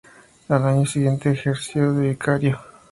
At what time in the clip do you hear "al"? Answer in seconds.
0.49-0.65